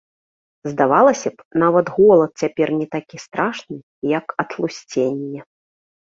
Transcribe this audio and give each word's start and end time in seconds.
Здавалася 0.69 1.29
б, 1.33 1.43
нават 1.63 1.91
голад 1.97 2.31
цяпер 2.43 2.67
не 2.79 2.87
такі 2.95 3.17
страшны, 3.25 3.77
як 4.17 4.25
атлусценне. 4.45 5.41